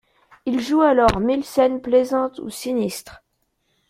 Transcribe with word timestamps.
Ils 0.47 0.59
jouent 0.61 0.81
alors 0.81 1.19
mille 1.19 1.43
scènes 1.43 1.79
plaisantes 1.79 2.39
ou 2.39 2.49
sinistres. 2.49 3.21